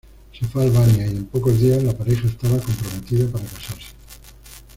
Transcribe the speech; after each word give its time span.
Se 0.33 0.47
fue 0.47 0.63
a 0.63 0.65
Albania 0.65 1.05
y 1.05 1.11
en 1.17 1.27
pocos 1.27 1.59
días 1.59 1.83
la 1.83 1.95
pareja 1.95 2.27
estaba 2.27 2.57
comprometida 2.57 3.27
para 3.29 3.45
casarse. 3.45 3.91